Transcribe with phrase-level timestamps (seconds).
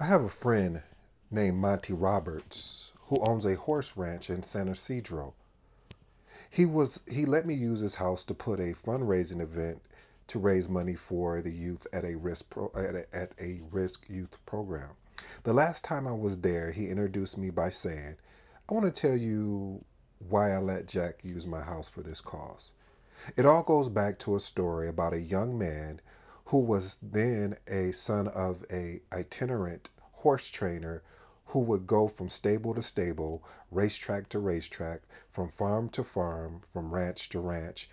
[0.00, 0.82] I have a friend
[1.30, 5.34] named Monty Roberts who owns a horse ranch in San Ysidro.
[6.50, 9.80] He was he let me use his house to put a fundraising event
[10.26, 14.08] to raise money for the youth at a risk pro, at, a, at a risk
[14.08, 14.96] youth program.
[15.44, 18.16] The last time I was there, he introduced me by saying,
[18.68, 19.84] "I want to tell you
[20.28, 22.72] why I let Jack use my house for this cause."
[23.36, 26.00] It all goes back to a story about a young man
[26.46, 31.02] who was then a son of a itinerant horse trainer
[31.46, 36.92] who would go from stable to stable, racetrack to racetrack, from farm to farm, from
[36.92, 37.88] ranch to ranch,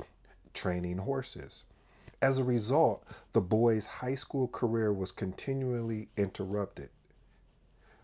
[0.54, 1.64] training horses.
[2.22, 6.90] As a result, the boy's high school career was continually interrupted.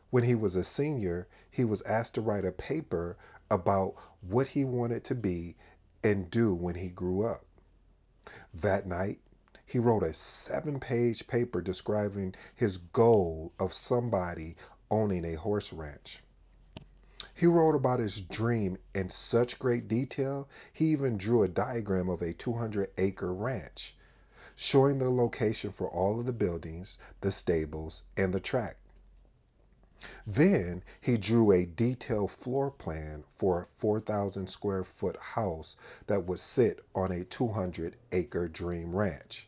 [0.10, 3.18] When he was a senior, he was asked to write a paper
[3.50, 5.56] about what he wanted to be
[6.04, 7.46] and do when he grew up.
[8.54, 9.20] That night,
[9.70, 14.56] he wrote a seven page paper describing his goal of somebody
[14.90, 16.24] owning a horse ranch.
[17.34, 22.22] He wrote about his dream in such great detail, he even drew a diagram of
[22.22, 23.96] a 200 acre ranch,
[24.56, 28.78] showing the location for all of the buildings, the stables, and the track.
[30.26, 36.40] Then he drew a detailed floor plan for a 4,000 square foot house that would
[36.40, 39.47] sit on a 200 acre dream ranch.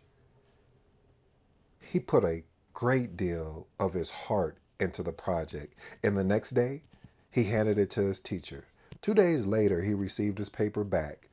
[1.92, 2.44] He put a
[2.76, 5.73] great deal of his heart into the project,
[6.04, 6.84] and the next day
[7.32, 8.64] he handed it to his teacher.
[9.02, 11.28] Two days later, he received his paper back.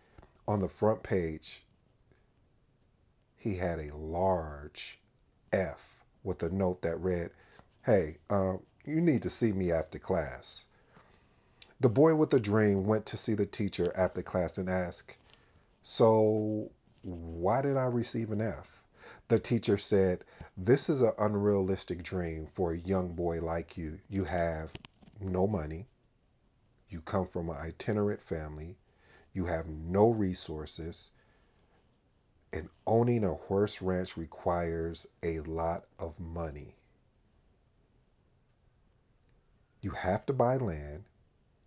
[0.49, 1.62] On the front page,
[3.37, 4.99] he had a large
[5.53, 7.33] F with a note that read,
[7.83, 10.65] Hey, um, you need to see me after class.
[11.81, 15.19] The boy with the dream went to see the teacher after class and asked,
[15.83, 16.71] So,
[17.03, 18.75] why did I receive an F?
[19.28, 20.22] The teacher said,
[20.56, 23.98] This is an unrealistic dream for a young boy like you.
[24.08, 24.72] You have
[25.19, 25.88] no money,
[26.88, 28.78] you come from an itinerant family,
[29.32, 31.10] you have no resources,
[32.53, 36.76] and owning a horse ranch requires a lot of money.
[39.81, 41.03] You have to buy land,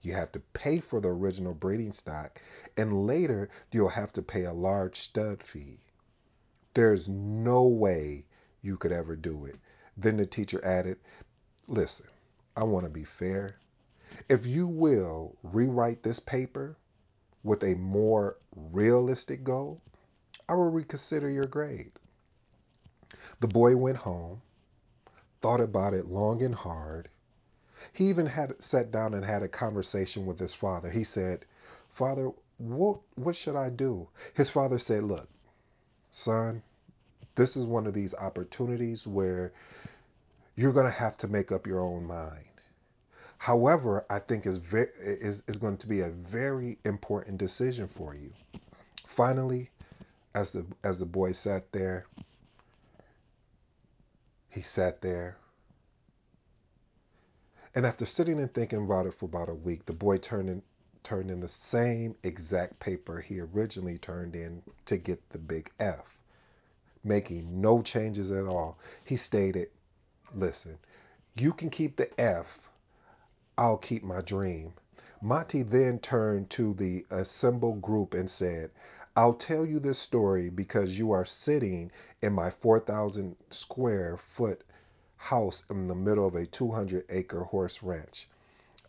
[0.02, 2.42] you have to pay for the original breeding stock,
[2.78, 5.82] and later you'll have to pay a large stud fee.
[6.80, 8.24] There's no way
[8.62, 9.60] you could ever do it.
[9.98, 10.98] Then the teacher added,
[11.68, 12.08] Listen,
[12.56, 13.58] I want to be fair.
[14.30, 16.78] If you will rewrite this paper
[17.44, 19.82] with a more realistic goal,
[20.48, 21.92] I will reconsider your grade.
[23.42, 24.42] The boy went home,
[25.42, 27.10] thought about it long and hard.
[27.92, 30.90] He even had sat down and had a conversation with his father.
[30.90, 31.46] He said,
[31.90, 34.08] Father, what, what should I do?
[34.34, 35.28] His father said, Look,
[36.10, 36.64] son,
[37.36, 39.54] this is one of these opportunities where
[40.56, 42.46] you're going to have to make up your own mind.
[43.38, 48.14] However, I think is, ve- is, is going to be a very important decision for
[48.14, 48.32] you.
[49.08, 49.70] Finally,
[50.36, 52.06] as the as the boy sat there,
[54.50, 55.38] he sat there.
[57.74, 60.62] And after sitting and thinking about it for about a week, the boy turned in
[61.04, 66.19] turned in the same exact paper he originally turned in to get the big F
[67.04, 68.78] making no changes at all.
[69.04, 69.70] He stated,
[70.36, 70.78] Listen,
[71.36, 72.70] you can keep the F,
[73.58, 74.74] I'll keep my dream.
[75.22, 78.72] Monty then turned to the assembled group and said,
[79.16, 84.64] I'll tell you this story because you are sitting in my 4,000 square foot
[85.18, 88.30] house in the middle of a 200 acre horse ranch.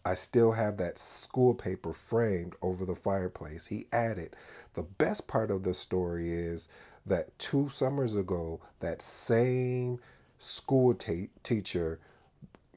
[0.05, 3.67] I still have that school paper framed over the fireplace.
[3.67, 4.37] He added,
[4.75, 6.69] The best part of the story is
[7.07, 9.99] that two summers ago, that same
[10.39, 11.99] school teacher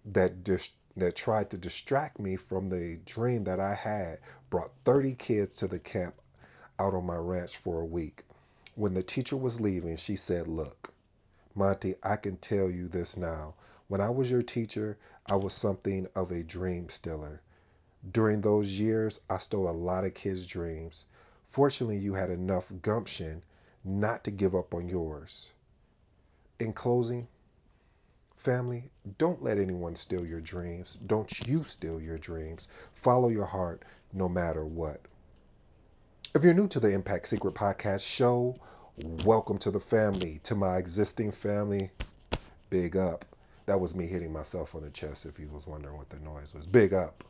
[0.05, 4.19] that dis- that tried to distract me from the dream that I had
[4.49, 6.15] brought 30 kids to the camp
[6.77, 8.25] out on my ranch for a week.
[8.75, 10.93] When the teacher was leaving, she said, Look,
[11.55, 13.55] Monty, I can tell you this now.
[13.87, 17.41] When I was your teacher, I was something of a dream stealer.
[18.11, 21.05] During those years, I stole a lot of kids' dreams.
[21.49, 23.43] Fortunately, you had enough gumption
[23.83, 25.51] not to give up on yours.
[26.59, 27.27] In closing,
[28.35, 30.97] family, don't let anyone steal your dreams.
[31.07, 32.67] Don't you steal your dreams.
[32.93, 33.83] Follow your heart
[34.13, 35.01] no matter what.
[36.35, 38.55] If you're new to the Impact Secret Podcast show,
[38.97, 40.39] welcome to the family.
[40.43, 41.91] To my existing family,
[42.69, 43.25] big up.
[43.65, 46.53] That was me hitting myself on the chest if you was wondering what the noise
[46.53, 46.65] was.
[46.65, 47.23] Big up.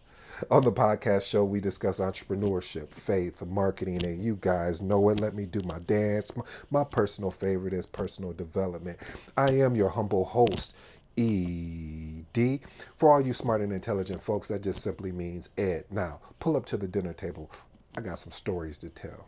[0.49, 5.19] On the podcast show, we discuss entrepreneurship, faith, marketing, and you guys know it.
[5.19, 6.35] Let me do my dance.
[6.35, 8.97] My, my personal favorite is personal development.
[9.37, 10.75] I am your humble host,
[11.15, 12.61] E D.
[12.97, 15.85] For all you smart and intelligent folks, that just simply means Ed.
[15.91, 17.51] Now, pull up to the dinner table.
[17.95, 19.27] I got some stories to tell.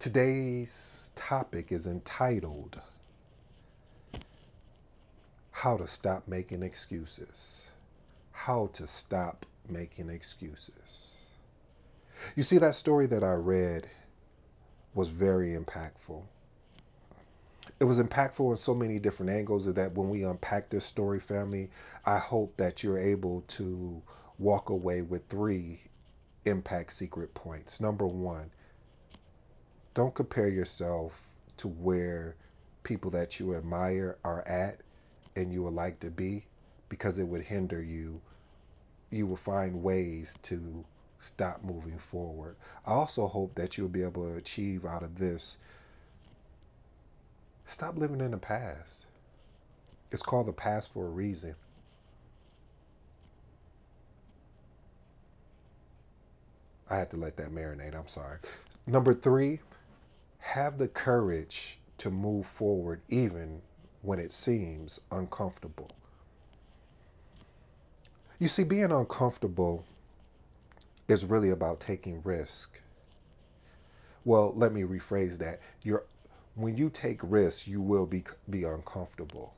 [0.00, 2.80] Today's topic is entitled
[5.52, 7.68] How to Stop Making Excuses.
[8.34, 11.14] How to Stop Making Excuses.
[12.36, 13.88] You see, that story that I read
[14.94, 16.22] was very impactful.
[17.80, 21.70] It was impactful in so many different angles that when we unpack this story, family,
[22.04, 24.02] I hope that you're able to
[24.38, 25.80] walk away with three
[26.44, 27.80] impact secret points.
[27.80, 28.50] Number one,
[29.94, 31.18] don't compare yourself
[31.56, 32.36] to where
[32.82, 34.80] people that you admire are at
[35.34, 36.44] and you would like to be
[36.94, 38.20] because it would hinder you.
[39.10, 40.84] You will find ways to
[41.18, 42.54] stop moving forward.
[42.86, 45.56] I also hope that you'll be able to achieve out of this.
[47.64, 49.06] Stop living in the past.
[50.12, 51.56] It's called the past for a reason.
[56.88, 57.96] I had to let that marinate.
[57.96, 58.38] I'm sorry.
[58.86, 59.58] Number three,
[60.38, 63.60] have the courage to move forward even
[64.02, 65.90] when it seems uncomfortable.
[68.40, 69.84] You see, being uncomfortable
[71.06, 72.80] is really about taking risk.
[74.24, 75.60] Well, let me rephrase that.
[75.82, 76.04] You're,
[76.56, 79.54] when you take risks, you will be, be uncomfortable.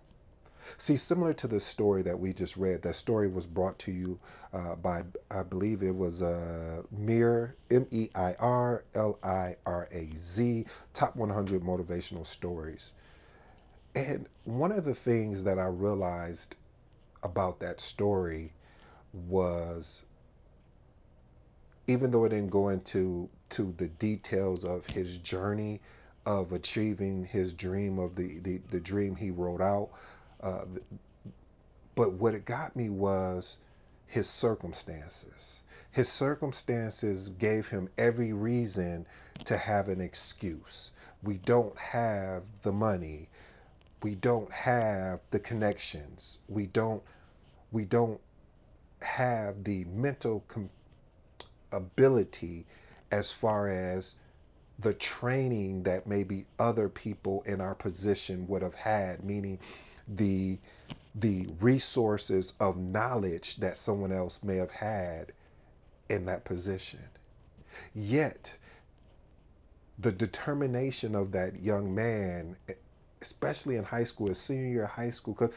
[0.77, 4.19] See, similar to the story that we just read, that story was brought to you
[4.53, 9.89] uh, by, I believe it was uh, Mir, M E I R L I R
[9.91, 12.93] A Z, Top 100 Motivational Stories.
[13.95, 16.57] And one of the things that I realized
[17.23, 18.53] about that story
[19.13, 20.05] was
[21.87, 25.81] even though it didn't go into to the details of his journey
[26.25, 29.91] of achieving his dream of the, the, the dream he wrote out,
[30.43, 30.65] uh,
[31.95, 33.59] but what it got me was
[34.07, 35.61] his circumstances.
[35.93, 39.07] His circumstances gave him every reason
[39.45, 40.91] to have an excuse.
[41.23, 43.29] We don't have the money.
[44.03, 46.39] We don't have the connections.
[46.49, 47.03] We don't
[47.73, 48.21] we don't
[49.03, 50.71] have the mental com-
[51.73, 52.67] ability
[53.11, 54.17] as far as
[54.79, 59.59] the training that maybe other people in our position would have had, meaning
[60.09, 60.59] the
[61.15, 65.33] the resources of knowledge that someone else may have had
[66.11, 67.01] in that position.
[67.95, 68.53] Yet
[69.99, 72.57] the determination of that young man,
[73.23, 75.55] especially in high school, his senior year of high school, because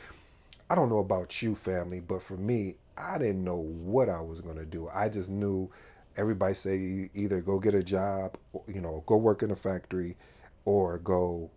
[0.69, 4.41] I don't know about you, family, but for me, I didn't know what I was
[4.41, 4.89] going to do.
[4.93, 5.69] I just knew
[6.17, 8.37] everybody say either go get a job,
[8.67, 10.17] you know, go work in a factory,
[10.65, 11.49] or go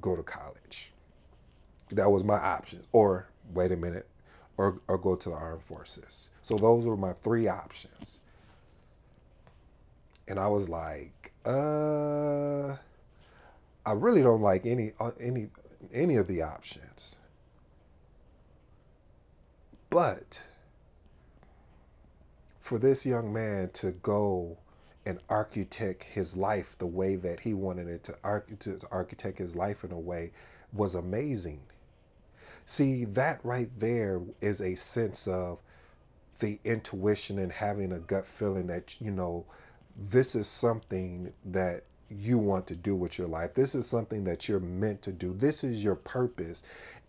[0.00, 0.92] go to college.
[1.90, 2.82] That was my option.
[2.92, 4.06] Or wait a minute,
[4.56, 6.28] or or go to the armed forces.
[6.42, 8.18] So those were my three options.
[10.28, 12.76] And I was like, uh,
[13.84, 15.48] I really don't like any uh, any
[15.92, 17.16] any of the options.
[19.90, 20.40] But
[22.62, 24.56] for this young man to go
[25.04, 29.56] and architect his life the way that he wanted it to, arch- to architect his
[29.56, 30.30] life in a way
[30.72, 31.60] was amazing.
[32.64, 35.58] See, that right there is a sense of
[36.38, 39.44] the intuition and having a gut feeling that, you know,
[40.08, 43.54] this is something that you want to do with your life.
[43.54, 45.32] This is something that you're meant to do.
[45.32, 46.62] This is your purpose.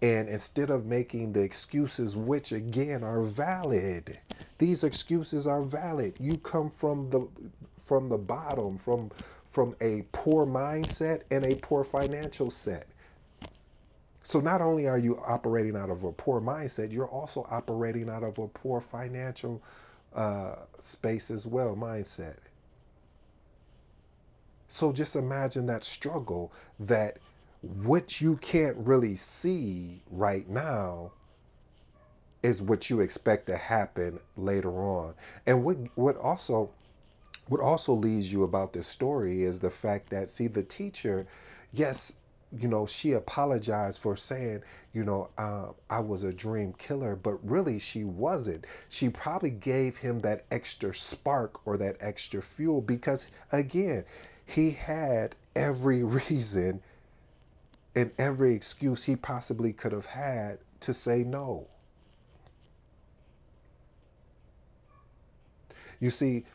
[0.04, 4.20] And instead of making the excuses, which again are valid,
[4.60, 6.18] these excuses are valid.
[6.20, 7.28] You come from the
[7.80, 9.12] from the bottom, from
[9.50, 12.88] from a poor mindset and a poor financial set.
[14.24, 18.24] So not only are you operating out of a poor mindset, you're also operating out
[18.24, 19.64] of a poor financial
[20.16, 22.38] uh, space as well, mindset.
[24.70, 27.20] So just imagine that struggle that
[27.64, 31.14] what you can't really see right now
[32.44, 35.14] is what you expect to happen later on.
[35.46, 36.70] And what what also
[37.48, 41.26] what also leads you about this story is the fact that see the teacher,
[41.72, 42.12] yes,
[42.52, 47.50] you know she apologized for saying you know uh, I was a dream killer, but
[47.50, 48.66] really she wasn't.
[48.90, 54.04] She probably gave him that extra spark or that extra fuel because again
[54.46, 56.82] he had every reason
[57.96, 61.68] and every excuse he possibly could have had to say no.
[66.00, 66.46] You see,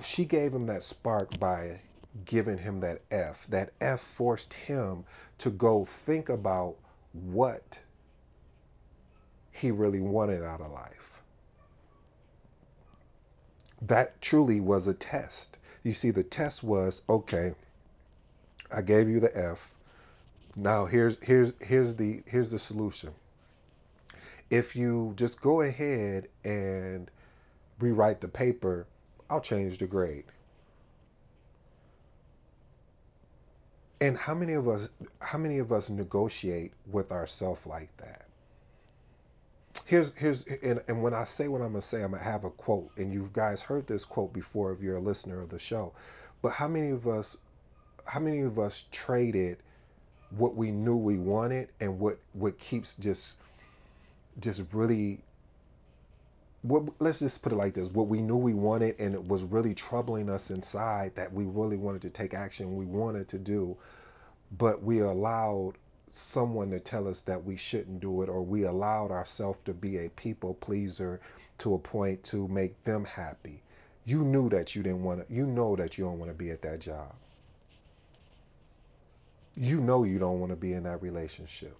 [0.00, 1.80] she gave him that spark by
[2.24, 3.46] giving him that F.
[3.48, 5.04] That F forced him
[5.38, 6.76] to go think about
[7.12, 7.78] what
[9.52, 11.20] he really wanted out of life.
[13.82, 15.58] That truly was a test.
[15.82, 17.54] You see, the test was okay,
[18.72, 19.74] I gave you the F.
[20.56, 23.14] Now here's here's here's the here's the solution.
[24.50, 27.08] If you just go ahead and
[27.78, 28.86] rewrite the paper,
[29.28, 30.24] I'll change the grade.
[34.00, 34.90] And how many of us
[35.20, 38.26] how many of us negotiate with ourselves like that?
[39.84, 42.50] Here's here's and, and when I say what I'm gonna say, I'm gonna have a
[42.50, 45.92] quote, and you guys heard this quote before if you're a listener of the show.
[46.42, 47.36] But how many of us
[48.04, 49.58] how many of us traded
[50.30, 53.36] what we knew we wanted and what what keeps just
[54.38, 55.20] just really
[56.62, 57.88] what let's just put it like this.
[57.88, 61.76] What we knew we wanted and it was really troubling us inside that we really
[61.76, 63.76] wanted to take action we wanted to do
[64.58, 65.74] but we allowed
[66.10, 69.98] someone to tell us that we shouldn't do it or we allowed ourselves to be
[69.98, 71.20] a people pleaser
[71.58, 73.62] to a point to make them happy.
[74.04, 76.50] You knew that you didn't want to you know that you don't want to be
[76.50, 77.14] at that job
[79.60, 81.76] you know you don't want to be in that relationship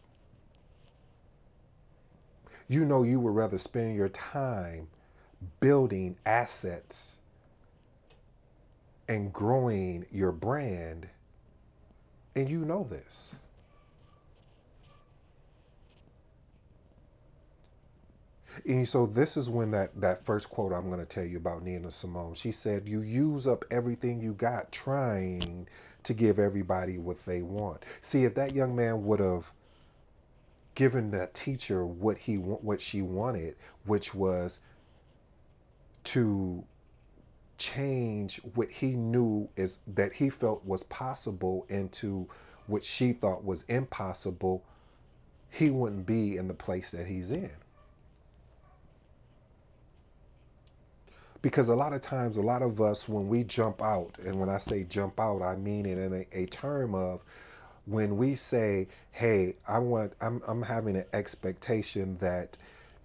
[2.68, 4.86] you know you would rather spend your time
[5.60, 7.16] building assets
[9.08, 11.08] and growing your brand
[12.36, 13.34] and you know this
[18.66, 21.62] And so this is when that that first quote I'm going to tell you about
[21.62, 22.34] Nina Simone.
[22.34, 25.66] She said, "You use up everything you got trying
[26.04, 29.50] to give everybody what they want." See, if that young man would have
[30.74, 34.60] given that teacher what he what she wanted, which was
[36.04, 36.64] to
[37.58, 42.26] change what he knew is that he felt was possible into
[42.66, 44.62] what she thought was impossible,
[45.50, 47.50] he wouldn't be in the place that he's in.
[51.42, 54.48] Because a lot of times a lot of us when we jump out and when
[54.48, 57.22] i say jump out i mean it in a, a term of
[57.86, 62.56] when we say hey i want i'm, I'm having an expectation that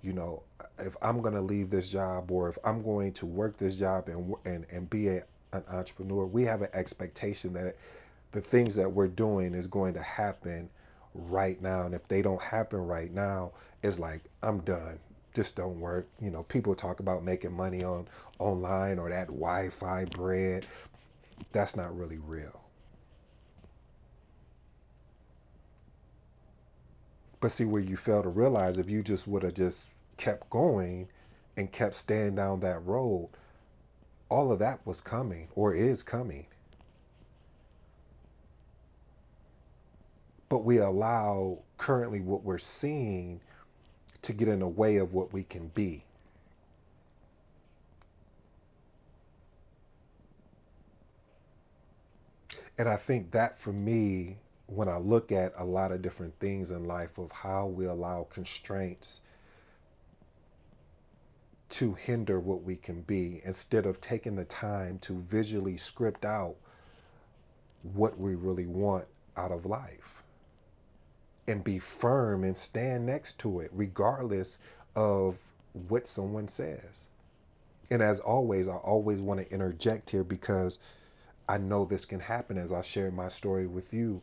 [0.01, 0.44] you know
[0.80, 4.10] if i'm going to leave this job or if i'm going to work this job
[4.10, 5.24] and and, and be a,
[5.54, 7.75] an entrepreneur we have an expectation that
[8.34, 10.70] the things that we're doing is going to happen
[11.13, 13.51] right now and if they don't happen right now
[13.84, 15.00] it's like i'm done
[15.36, 16.08] just don't work.
[16.22, 18.08] You know, people talk about making money on
[18.39, 20.65] online or that Wi-Fi bread.
[21.51, 22.62] That's not really real.
[27.42, 31.10] But see where you fail to realize if you just would have just kept going
[31.58, 33.30] and kept staying down that road,
[34.30, 36.48] all of that was coming or is coming.
[40.50, 43.42] But we allow currently what we're seeing
[44.25, 46.03] to get in the way of what we can be.
[52.77, 56.72] And I think that for me, when I look at a lot of different things
[56.72, 59.22] in life of how we allow constraints
[61.70, 66.55] to hinder what we can be, instead of taking the time to visually script out
[67.94, 69.05] what we really want
[69.38, 70.25] out of life
[71.48, 74.60] and be firm and stand next to it, regardless
[74.96, 75.38] of
[75.88, 77.08] what someone says.
[77.92, 80.80] And as always, I always want to interject here because
[81.48, 84.22] I know this can happen as I share my story with you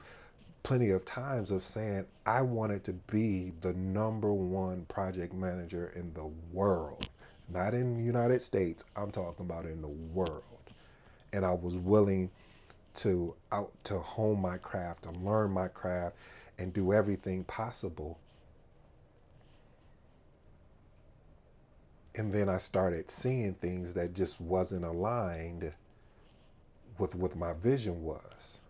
[0.62, 6.12] plenty of times of saying I wanted to be the number one project manager in
[6.14, 7.08] the world.
[7.48, 10.44] Not in the United States, I'm talking about in the world.
[11.32, 12.30] And I was willing
[12.94, 16.16] to out to hone my craft, to learn my craft
[16.62, 18.18] and do everything possible.
[22.14, 25.72] And then I started seeing things that just wasn't aligned
[26.98, 28.60] with what my vision was.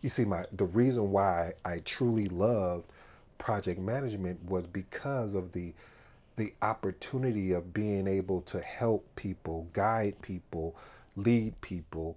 [0.00, 2.86] You see, my the reason why I truly loved
[3.38, 5.72] project management was because of the
[6.36, 10.74] the opportunity of being able to help people, guide people,
[11.14, 12.16] lead people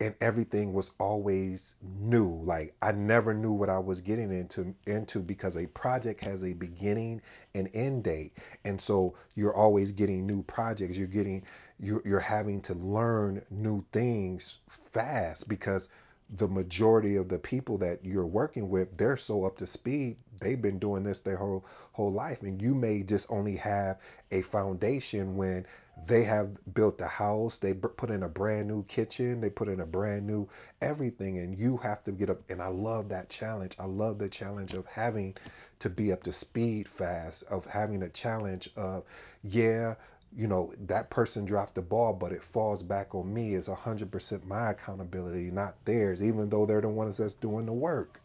[0.00, 2.40] and everything was always new.
[2.42, 6.52] Like i never knew what i was getting into into because a project has a
[6.52, 7.20] beginning
[7.54, 8.36] and end date.
[8.64, 10.96] And so you're always getting new projects.
[10.96, 11.42] You're getting
[11.80, 14.58] you're, you're having to learn new things
[14.92, 15.88] fast because
[16.36, 20.16] the majority of the people that you're working with, they're so up to speed.
[20.40, 23.98] They've been doing this their whole whole life, and you may just only have
[24.30, 25.66] a foundation when
[26.06, 29.80] they have built a house, they put in a brand new kitchen, they put in
[29.80, 30.48] a brand new
[30.82, 32.42] everything, and you have to get up.
[32.50, 33.76] And I love that challenge.
[33.78, 35.36] I love the challenge of having
[35.78, 39.04] to be up to speed fast, of having a challenge of,
[39.42, 39.94] yeah,
[40.36, 44.44] you know, that person dropped the ball, but it falls back on me as 100%
[44.44, 48.20] my accountability, not theirs, even though they're the ones that's doing the work.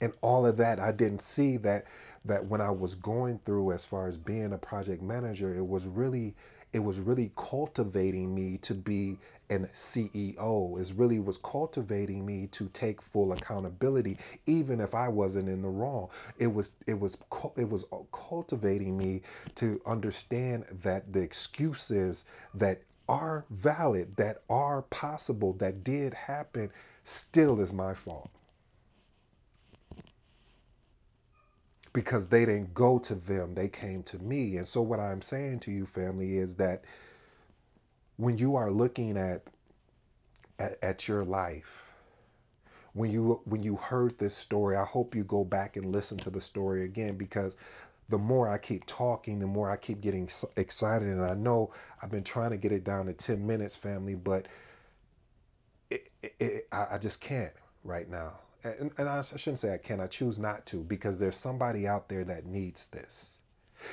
[0.00, 1.84] And all of that, I didn't see that
[2.24, 5.86] that when I was going through as far as being a project manager, it was
[5.86, 6.34] really
[6.72, 10.80] it was really cultivating me to be an CEO.
[10.80, 15.68] It really was cultivating me to take full accountability, even if I wasn't in the
[15.68, 16.08] wrong.
[16.38, 17.16] It was it was
[17.56, 19.22] it was cultivating me
[19.56, 22.24] to understand that the excuses
[22.54, 26.70] that are valid, that are possible, that did happen,
[27.02, 28.30] still is my fault.
[31.92, 34.56] Because they didn't go to them, they came to me.
[34.56, 36.84] And so, what I'm saying to you, family, is that
[38.16, 39.42] when you are looking at
[40.58, 41.84] at, at your life,
[42.92, 46.30] when you when you heard this story, I hope you go back and listen to
[46.30, 47.56] the story again because
[48.08, 51.06] the more I keep talking, the more I keep getting excited.
[51.06, 54.48] And I know I've been trying to get it down to 10 minutes, family, but
[55.90, 57.52] it, it, it, I just can't
[57.84, 58.32] right now
[58.64, 62.08] and, and I shouldn't say I can, I choose not to because there's somebody out
[62.08, 63.38] there that needs this.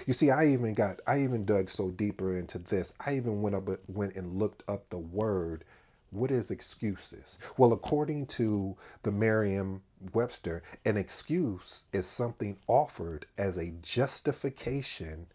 [0.06, 2.94] You see, I even got, I even dug so deeper into this.
[3.00, 5.64] I even went up, went and looked up the word.
[6.12, 7.40] What is excuses?
[7.58, 15.28] Well, according to the Merriam-Webster, an excuse is something offered as a justification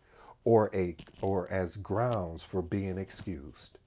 [0.44, 3.78] or a or as grounds for being excused.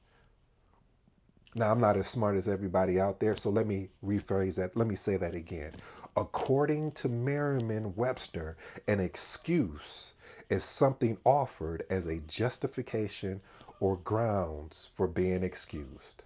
[1.57, 4.75] Now, I'm not as smart as everybody out there, so let me rephrase that.
[4.75, 5.71] Let me say that again.
[6.17, 8.57] According to Merriam Webster,
[8.89, 10.11] an excuse
[10.49, 13.39] is something offered as a justification
[13.79, 16.23] or grounds for being excused.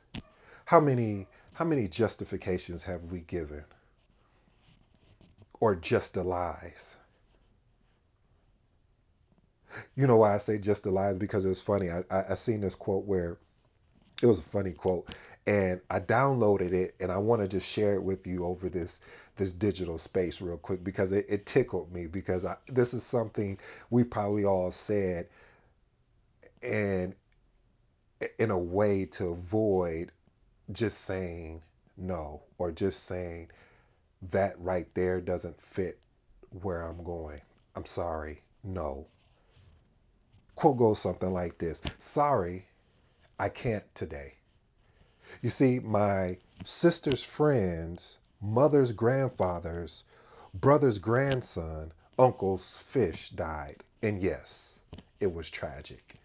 [0.65, 3.65] How many how many justifications have we given?
[5.59, 6.95] Or just the lies?
[9.95, 11.17] You know why I say just the lies?
[11.17, 11.91] Because it's funny.
[11.91, 13.37] I, I, I seen this quote where
[14.21, 15.09] it was a funny quote
[15.47, 19.01] and I downloaded it and I want to just share it with you over this
[19.37, 23.57] this digital space real quick because it, it tickled me because I, this is something
[23.89, 25.27] we probably all said
[26.61, 27.15] and
[28.37, 30.11] in a way to avoid
[30.71, 31.61] just saying
[31.97, 33.49] no or just saying
[34.31, 35.99] that right there doesn't fit
[36.61, 37.41] where I'm going.
[37.75, 38.41] I'm sorry.
[38.63, 39.07] No.
[40.55, 42.67] Quote goes something like this Sorry,
[43.41, 44.33] I can't today.
[45.41, 50.03] You see, my sister's friend's mother's grandfather's
[50.53, 53.81] brother's grandson, uncle's fish died.
[54.01, 54.79] And yes,
[55.21, 56.15] it was tragic.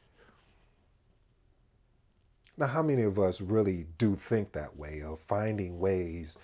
[2.57, 6.37] Now, how many of us really do think that way of finding ways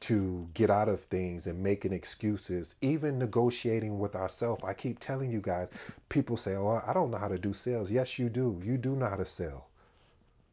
[0.00, 4.64] to get out of things and making excuses, even negotiating with ourselves?
[4.64, 5.68] I keep telling you guys,
[6.10, 7.90] people say, Oh, I don't know how to do sales.
[7.90, 8.60] Yes, you do.
[8.62, 9.69] You do know how to sell.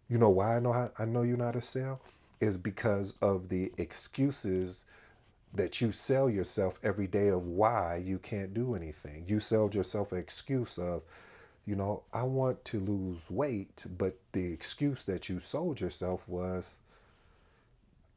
[0.10, 2.00] You know why I know how I know you're not a sell?
[2.40, 4.86] Is because of the excuses
[5.54, 9.26] that you sell yourself every day of why you can't do anything.
[9.28, 11.02] You sell yourself an excuse of,
[11.66, 16.76] you know, I want to lose weight, but the excuse that you sold yourself was,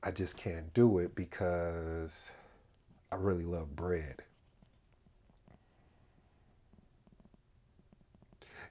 [0.03, 2.31] I just can't do it because
[3.11, 4.23] I really love bread.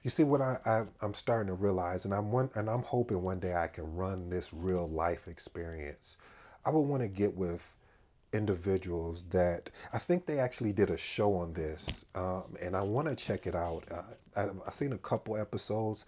[0.02, 3.22] You see what I, I am starting to realize, and I'm one, and I'm hoping
[3.22, 6.16] one day I can run this real life experience.
[6.64, 7.62] I would want to get with
[8.32, 13.08] individuals that I think they actually did a show on this, um, and I want
[13.08, 13.84] to check it out.
[13.90, 14.02] Uh,
[14.36, 16.06] I, have seen a couple episodes,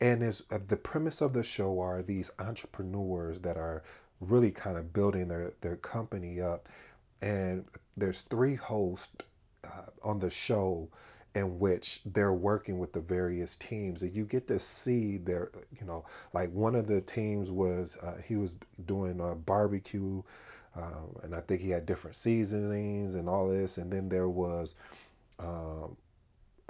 [0.00, 3.82] and is uh, the premise of the show are these entrepreneurs that are
[4.20, 6.68] really kind of building their their company up,
[7.20, 9.26] and there's three hosts
[9.64, 10.88] uh, on the show
[11.34, 15.86] in which they're working with the various teams and you get to see their you
[15.86, 18.54] know like one of the teams was uh, he was
[18.86, 20.22] doing a barbecue
[20.76, 24.74] um, and i think he had different seasonings and all this and then there was
[25.38, 25.96] um,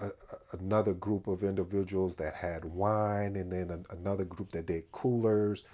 [0.01, 0.11] a,
[0.59, 5.65] another group of individuals that had wine and then a, another group that did coolers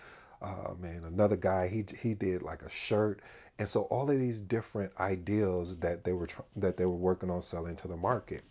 [0.43, 3.21] um, and another guy he he did like a shirt
[3.59, 7.41] and so all of these different ideals that they were that they were working on
[7.41, 8.43] selling to the market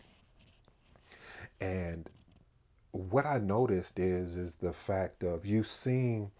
[1.62, 2.10] and
[2.92, 6.32] what I noticed is is the fact of you seeing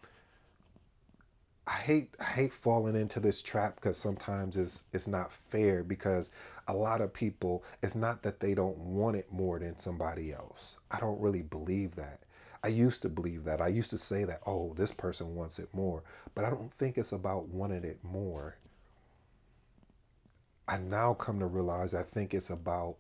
[1.66, 6.30] I hate I hate falling into this trap because sometimes it's it's not fair because
[6.68, 10.78] a lot of people it's not that they don't want it more than somebody else.
[10.92, 12.20] I don't really believe that.
[12.64, 13.62] I used to believe that.
[13.62, 16.04] I used to say that, oh, this person wants it more,
[16.36, 18.56] but I don't think it's about wanting it more.
[20.68, 22.96] I now come to realize I think it's about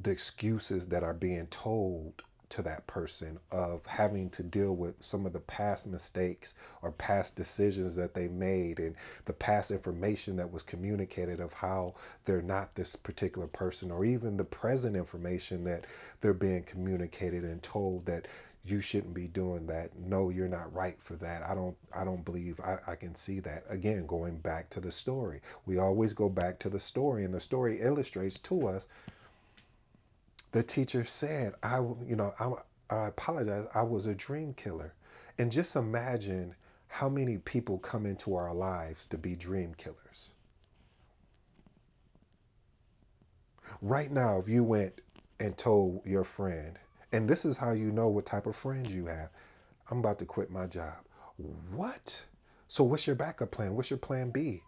[0.00, 2.22] the excuses that are being told
[2.54, 7.34] to that person of having to deal with some of the past mistakes or past
[7.34, 12.72] decisions that they made and the past information that was communicated of how they're not
[12.74, 15.84] this particular person or even the present information that
[16.20, 18.28] they're being communicated and told that
[18.64, 19.90] you shouldn't be doing that.
[19.98, 21.42] No you're not right for that.
[21.42, 23.64] I don't i don't believe I, I can see that.
[23.68, 25.40] Again going back to the story.
[25.66, 28.86] We always go back to the story and the story illustrates to us
[30.54, 32.52] the teacher said, I, you know, I,
[32.88, 33.66] I apologize.
[33.74, 34.94] I was a dream killer.
[35.36, 36.54] And just imagine
[36.86, 40.30] how many people come into our lives to be dream killers.
[43.82, 45.00] Right now, if you went
[45.40, 46.78] and told your friend,
[47.10, 49.30] and this is how you know what type of friends you have,
[49.90, 51.00] I'm about to quit my job.
[51.72, 52.24] What?
[52.68, 53.74] So, what's your backup plan?
[53.74, 54.62] What's your plan B?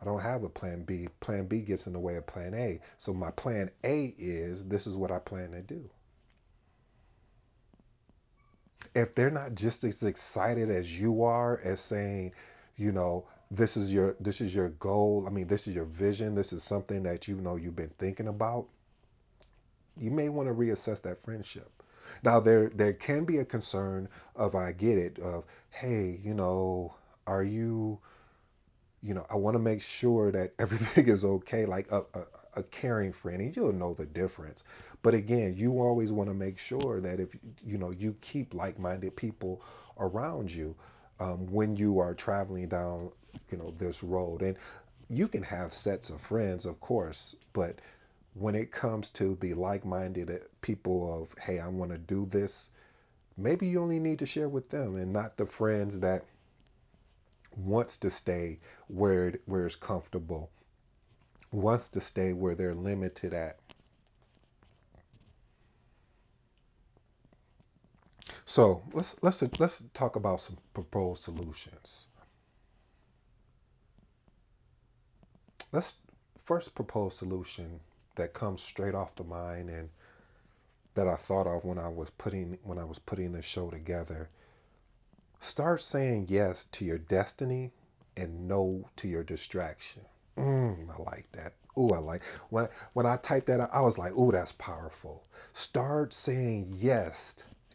[0.00, 1.08] I don't have a plan B.
[1.20, 2.80] Plan B gets in the way of plan A.
[2.98, 5.88] So my plan A is this is what I plan to do.
[8.94, 12.32] If they're not just as excited as you are as saying,
[12.76, 16.34] you know, this is your this is your goal, I mean this is your vision,
[16.34, 18.66] this is something that you know you've been thinking about,
[19.96, 21.70] you may want to reassess that friendship.
[22.22, 26.94] Now there there can be a concern of I get it of hey, you know,
[27.26, 28.00] are you
[29.04, 32.22] you know, I want to make sure that everything is okay, like a, a,
[32.56, 34.64] a, caring friend, and you'll know the difference.
[35.02, 39.14] But again, you always want to make sure that if you know you keep like-minded
[39.14, 39.62] people
[39.98, 40.74] around you
[41.20, 43.10] um, when you are traveling down,
[43.50, 44.42] you know, this road.
[44.42, 44.56] And
[45.10, 47.80] you can have sets of friends, of course, but
[48.34, 52.70] when it comes to the like-minded people of, hey, I want to do this,
[53.36, 56.24] maybe you only need to share with them and not the friends that
[57.56, 60.50] wants to stay where it, where it's comfortable,
[61.52, 63.58] wants to stay where they're limited at.
[68.46, 72.06] So let's let's let's talk about some proposed solutions.
[75.72, 75.94] Let's
[76.44, 77.80] first propose solution
[78.16, 79.88] that comes straight off the mind and
[80.94, 84.28] that I thought of when I was putting when I was putting this show together
[85.40, 87.72] Start saying yes to your destiny
[88.16, 90.02] and no to your distraction.
[90.36, 91.54] Mm, I like that.
[91.78, 95.24] Ooh, I like when when I typed that out, I was like, ooh, that's powerful.
[95.52, 97.34] Start saying yes,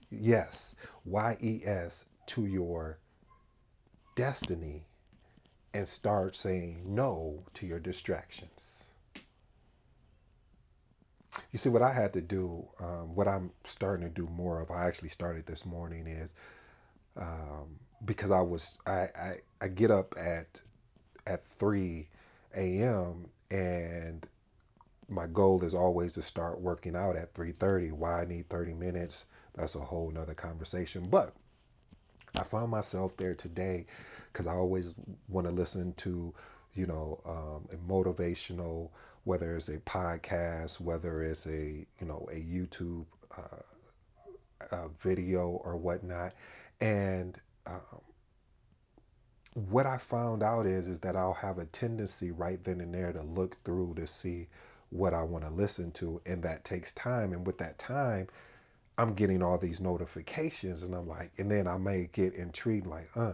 [0.09, 2.97] yes, Y E S to your
[4.15, 4.85] destiny
[5.73, 8.85] and start saying no to your distractions.
[11.51, 14.71] You see, what I had to do, um, what I'm starting to do more of,
[14.71, 16.33] I actually started this morning, is
[17.19, 20.61] um, because I was I, I I get up at
[21.27, 22.07] at 3
[22.55, 23.25] a.m.
[23.51, 24.27] and
[25.09, 27.91] my goal is always to start working out at 3:30.
[27.91, 29.25] Why I need 30 minutes?
[29.53, 31.07] That's a whole nother conversation.
[31.09, 31.33] But
[32.35, 33.85] I found myself there today
[34.31, 34.93] because I always
[35.27, 36.33] want to listen to,
[36.73, 38.89] you know, um, a motivational,
[39.23, 43.05] whether it's a podcast, whether it's a, you know, a YouTube
[43.35, 46.33] uh, uh, video or whatnot.
[46.81, 48.01] And um,
[49.53, 53.11] what I found out is is that I'll have a tendency right then and there
[53.11, 54.47] to look through to see
[54.91, 57.33] what I want to listen to, and that takes time.
[57.33, 58.27] And with that time,
[58.97, 63.09] I'm getting all these notifications, and I'm like, and then I may get intrigued, like,
[63.15, 63.33] uh,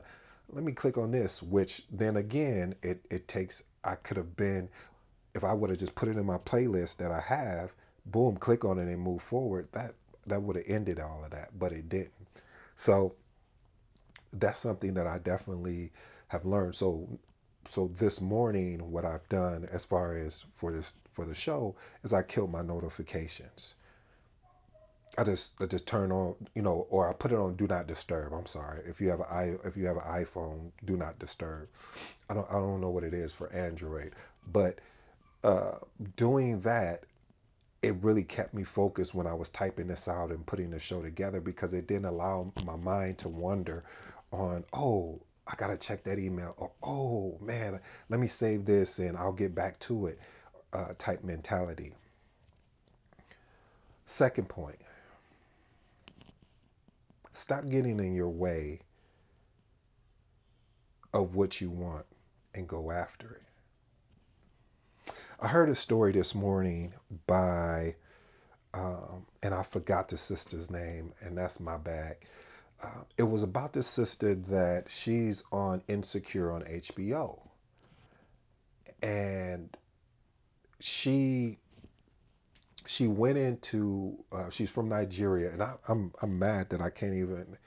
[0.49, 1.41] let me click on this.
[1.41, 3.63] Which then again, it it takes.
[3.83, 4.69] I could have been,
[5.35, 7.71] if I would have just put it in my playlist that I have,
[8.07, 9.67] boom, click on it and move forward.
[9.71, 9.93] That
[10.27, 12.11] that would have ended all of that, but it didn't.
[12.75, 13.15] So
[14.39, 15.91] that's something that I definitely
[16.27, 16.75] have learned.
[16.75, 17.07] So
[17.67, 22.13] so this morning what I've done as far as for this for the show is
[22.13, 23.75] I killed my notifications.
[25.17, 27.87] I just I just turn on, you know, or I put it on do not
[27.87, 28.33] disturb.
[28.33, 28.81] I'm sorry.
[28.85, 31.69] If you have an i if you have an iPhone, do not disturb.
[32.29, 34.13] I don't I don't know what it is for Android,
[34.51, 34.79] but
[35.43, 35.77] uh,
[36.15, 37.03] doing that
[37.85, 41.03] it really kept me focused when I was typing this out and putting the show
[41.03, 43.83] together because it didn't allow my mind to wander
[44.31, 48.99] on, oh, I got to check that email, or oh man, let me save this
[48.99, 50.19] and I'll get back to it
[50.73, 51.93] uh, type mentality.
[54.05, 54.77] Second point
[57.33, 58.79] stop getting in your way
[61.13, 62.05] of what you want
[62.53, 65.13] and go after it.
[65.39, 66.93] I heard a story this morning
[67.27, 67.95] by,
[68.73, 72.15] um, and I forgot the sister's name, and that's my bad.
[72.85, 77.39] Uh, it was about this sister that she's on Insecure on HBO.
[79.01, 79.75] And
[80.79, 81.57] she
[82.85, 86.91] she went into uh, she's from Nigeria and I, am I'm, I'm mad that I
[86.91, 87.57] can't even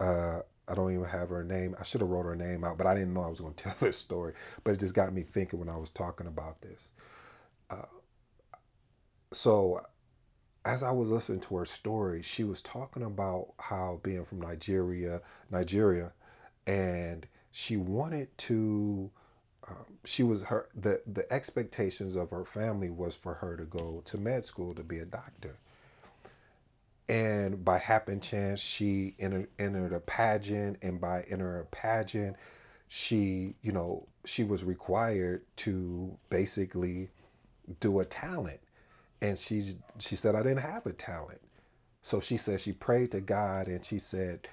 [0.00, 1.76] uh, I don't even have her name.
[1.78, 3.64] I should have wrote her name out, but I didn't know I was going to
[3.64, 4.34] tell this story.
[4.64, 6.90] But it just got me thinking when I was talking about this.
[7.70, 7.82] Uh,
[9.32, 9.80] so
[10.64, 15.20] as I was listening to her story, she was talking about how being from Nigeria,
[15.50, 16.12] Nigeria,
[16.66, 19.10] and she wanted to.
[19.68, 24.02] Um, she was her the the expectations of her family was for her to go
[24.06, 25.56] to med school to be a doctor.
[27.08, 32.36] And by happen chance, she entered, entered a pageant, and by entering a pageant,
[32.88, 37.10] she, you know, she was required to basically
[37.80, 38.60] do a talent
[39.24, 39.62] and she
[39.98, 41.40] she said I didn't have a talent.
[42.02, 44.46] So she said she prayed to God and she said,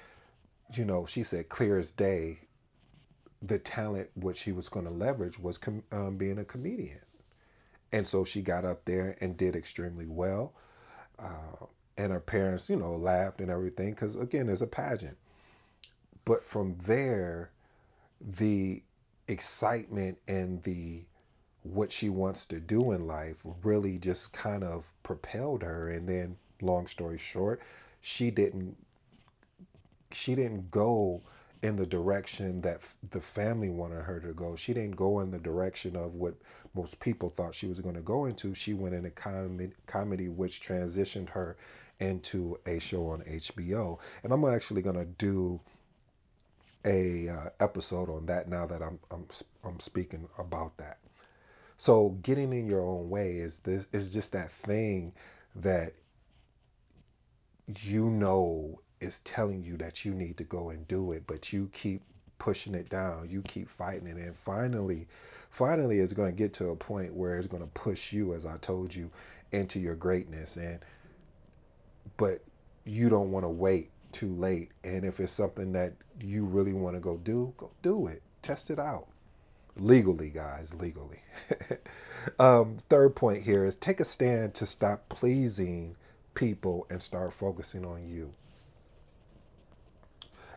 [0.74, 2.40] you know, she said clear as day,
[3.42, 7.02] the talent what she was going to leverage was com- um, being a comedian.
[7.92, 10.54] And so she got up there and did extremely well.
[11.20, 11.66] Uh,
[11.98, 15.18] and her parents, you know, laughed and everything because again, it's a pageant.
[16.24, 17.52] But from there,
[18.22, 18.82] the
[19.28, 21.04] excitement and the
[21.64, 25.90] what she wants to do in life really just kind of propelled her.
[25.90, 27.62] And then long story short
[28.02, 28.76] she didn't
[30.12, 31.22] she didn't go
[31.62, 34.56] in the direction that the family wanted her to go.
[34.56, 36.34] She didn't go in the direction of what
[36.74, 38.56] most people thought she was going to go into.
[38.56, 41.56] She went in a comedy, comedy which transitioned her
[42.00, 45.60] into a show on HBO and I'm actually going to do
[46.84, 49.28] a uh, episode on that now that I'm, I'm
[49.64, 50.98] I'm speaking about that
[51.82, 55.12] so getting in your own way is this is just that thing
[55.56, 55.94] that
[57.80, 61.72] you know is telling you that you need to go and do it, but you
[61.74, 62.04] keep
[62.38, 65.08] pushing it down, you keep fighting it, and finally,
[65.50, 68.46] finally, it's going to get to a point where it's going to push you, as
[68.46, 69.10] I told you,
[69.52, 70.58] into your greatness.
[70.58, 70.78] And
[72.16, 72.44] but
[72.86, 74.70] you don't want to wait too late.
[74.84, 78.22] And if it's something that you really want to go do, go do it.
[78.44, 79.08] Test it out
[79.78, 81.20] legally, guys, legally.
[82.40, 85.96] um, third point here is take a stand to stop pleasing
[86.34, 88.32] people and start focusing on you.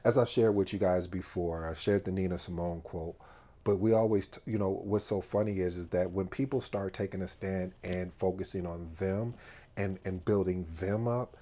[0.05, 3.17] As I've shared with you guys before, I shared the Nina Simone quote,
[3.65, 7.23] but we always, you know, what's so funny is, is that when people start taking
[7.23, 9.35] a stand and focusing on them
[9.79, 11.37] and, and building them up,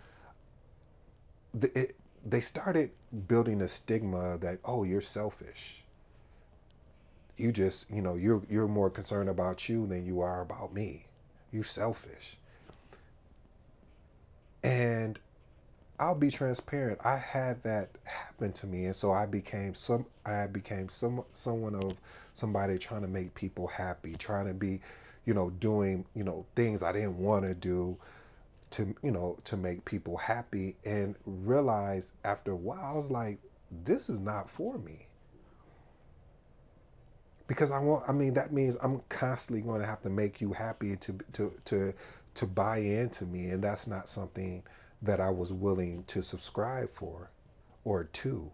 [1.61, 2.90] it, they started
[3.26, 5.81] building a stigma that, oh, you're selfish
[7.36, 11.04] you just you know you're you're more concerned about you than you are about me.
[11.50, 12.36] You selfish.
[14.62, 15.18] And
[15.98, 17.00] i'll be transparent.
[17.04, 18.86] I had that happen to me.
[18.86, 21.96] And so i became some i became some someone of
[22.34, 24.80] somebody trying to make people happy trying to be
[25.26, 27.96] you know doing you know things i didn't want to do
[28.70, 30.76] to you know to make people happy.
[30.84, 33.38] And realized after a while i was like
[33.84, 35.06] this is not for me
[37.52, 40.54] because I want I mean that means I'm constantly going to have to make you
[40.54, 41.92] happy to to to
[42.34, 44.62] to buy into me and that's not something
[45.02, 47.30] that I was willing to subscribe for
[47.84, 48.50] or to.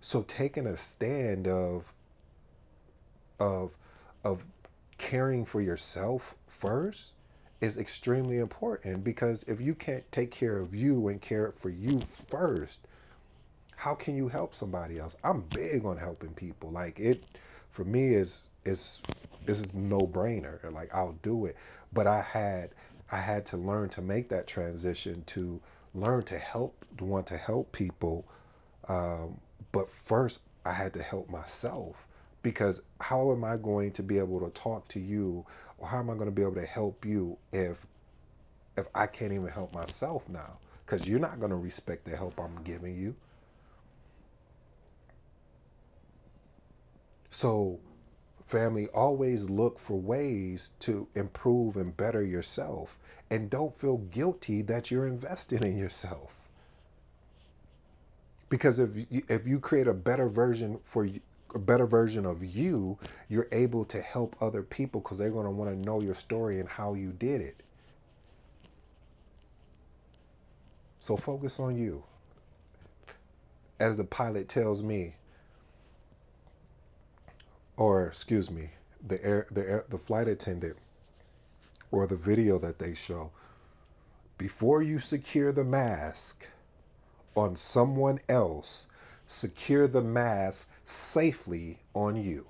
[0.00, 1.84] So taking a stand of
[3.38, 3.70] of
[4.24, 4.44] of
[4.96, 7.12] caring for yourself first
[7.60, 12.00] is extremely important because if you can't take care of you and care for you
[12.28, 12.87] first,
[13.78, 15.14] how can you help somebody else?
[15.22, 16.68] I'm big on helping people.
[16.68, 17.22] Like it
[17.70, 19.02] for me is is
[19.44, 20.58] this is no brainer.
[20.72, 21.56] Like I'll do it.
[21.92, 22.70] But I had
[23.12, 25.60] I had to learn to make that transition to
[25.94, 28.26] learn to help want to help people.
[28.88, 32.04] Um, but first I had to help myself
[32.42, 35.46] because how am I going to be able to talk to you
[35.78, 37.86] or how am I going to be able to help you if
[38.76, 40.58] if I can't even help myself now?
[40.84, 43.14] Because you're not going to respect the help I'm giving you.
[47.38, 47.78] So,
[48.48, 52.98] family, always look for ways to improve and better yourself.
[53.30, 56.34] And don't feel guilty that you're investing in yourself.
[58.48, 61.08] Because if you, if you create a better version for
[61.54, 62.98] a better version of you,
[63.28, 66.58] you're able to help other people because they're going to want to know your story
[66.58, 67.62] and how you did it.
[70.98, 72.02] So focus on you.
[73.78, 75.14] As the pilot tells me,
[77.78, 78.68] or excuse me,
[79.06, 80.76] the air, the air, the flight attendant
[81.92, 83.30] or the video that they show,
[84.36, 86.46] before you secure the mask
[87.36, 88.86] on someone else,
[89.26, 92.44] secure the mask safely on you.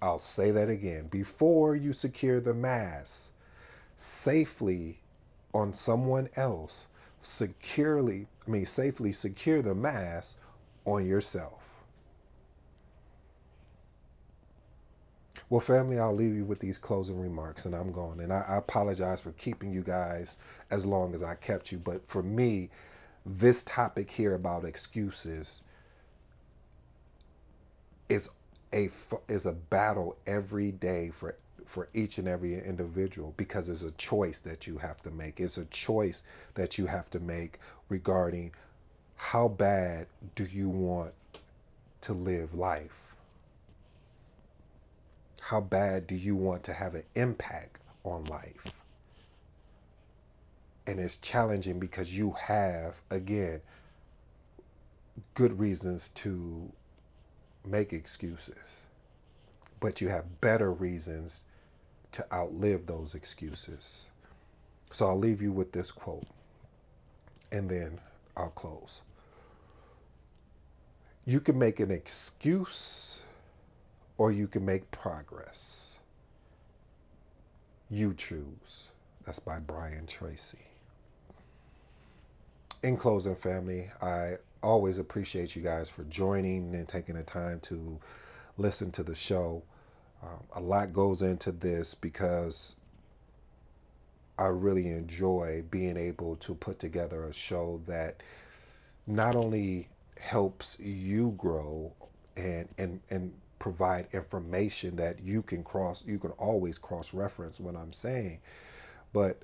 [0.00, 1.08] I'll say that again.
[1.08, 3.32] Before you secure the mask
[3.96, 5.00] safely
[5.52, 6.86] on someone else,
[7.20, 10.38] securely, I mean, safely secure the mask
[10.86, 11.69] on yourself.
[15.50, 18.20] Well, family, I'll leave you with these closing remarks and I'm gone.
[18.20, 20.38] And I, I, apologize for keeping you guys
[20.70, 21.78] as long as I kept you.
[21.78, 22.70] But for me,
[23.26, 25.62] this topic here about excuses
[28.08, 28.30] is
[28.72, 28.90] a
[29.28, 31.34] is a battle every day for
[31.66, 35.40] for each and every individual because it's a choice that you have to make.
[35.40, 36.22] It's a choice
[36.54, 37.58] that you have to make
[37.88, 38.52] regarding
[39.16, 41.12] how bad do you want
[42.02, 42.99] to live life?
[45.50, 48.68] How bad do you want to have an impact on life?
[50.86, 53.60] And it's challenging because you have, again,
[55.34, 56.70] good reasons to
[57.66, 58.82] make excuses,
[59.80, 61.42] but you have better reasons
[62.12, 64.06] to outlive those excuses.
[64.92, 66.28] So I'll leave you with this quote
[67.50, 67.98] and then
[68.36, 69.02] I'll close.
[71.24, 73.09] You can make an excuse
[74.20, 75.98] or you can make progress.
[77.88, 78.82] You choose.
[79.24, 80.58] That's by Brian Tracy.
[82.82, 87.98] In closing, family, I always appreciate you guys for joining and taking the time to
[88.58, 89.62] listen to the show.
[90.22, 92.76] Um, a lot goes into this because
[94.38, 98.22] I really enjoy being able to put together a show that
[99.06, 101.94] not only helps you grow
[102.36, 107.76] and and and provide information that you can cross you can always cross reference what
[107.76, 108.40] I'm saying.
[109.12, 109.40] But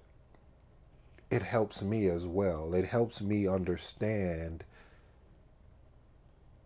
[1.31, 2.74] it helps me as well.
[2.74, 4.64] It helps me understand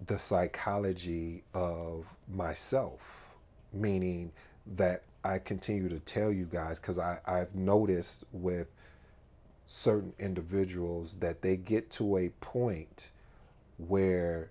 [0.07, 3.01] the psychology of myself
[3.73, 4.33] meaning
[4.77, 8.69] that I continue to tell you guys because I've noticed with
[9.67, 13.13] certain individuals that they get to a point
[13.79, 14.51] where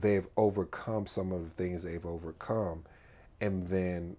[0.00, 2.84] they've overcome some of the things they've overcome
[3.40, 4.16] and then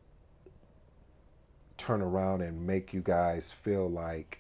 [1.77, 4.39] turn around and make you guys feel like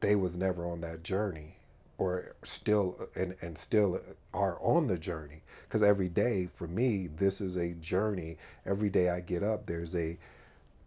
[0.00, 1.56] they was never on that journey
[1.98, 4.00] or still and, and still
[4.32, 5.42] are on the journey.
[5.66, 8.38] Because every day for me this is a journey.
[8.66, 10.16] Every day i get up there's a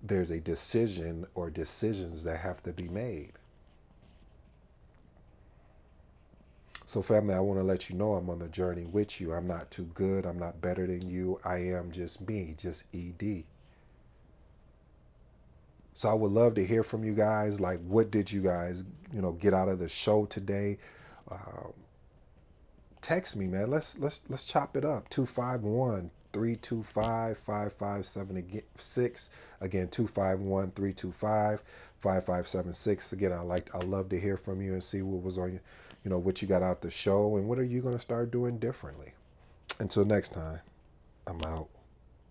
[0.03, 3.33] there's a decision or decisions that have to be made
[6.91, 9.31] So, family, I want to let you know I'm on the journey with you.
[9.31, 10.25] I'm not too good.
[10.25, 11.39] I'm not better than you.
[11.45, 13.45] I am just me, just ED.
[15.93, 17.61] So, I would love to hear from you guys.
[17.61, 20.79] Like, what did you guys, you know, get out of the show today?
[21.31, 21.71] Um,
[22.99, 23.71] text me, man.
[23.71, 25.07] Let's let's let's chop it up.
[25.11, 29.29] 251 325 5576.
[29.61, 31.63] Again, 251 325
[31.99, 33.13] 5576.
[33.13, 35.61] Again, I like I love to hear from you and see what was on you
[36.03, 38.31] you know, what you got out the show and what are you going to start
[38.31, 39.13] doing differently.
[39.79, 40.59] Until next time,
[41.27, 41.69] I'm out.